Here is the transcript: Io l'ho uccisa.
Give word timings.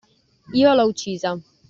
Io 0.61 0.73
l'ho 0.77 0.87
uccisa. 0.93 1.37